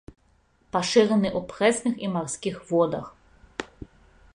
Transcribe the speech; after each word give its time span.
Пашыраны 0.75 1.29
ў 1.31 1.43
прэсных 1.53 1.95
і 2.07 2.11
марскіх 2.17 2.55
водах. 2.71 3.15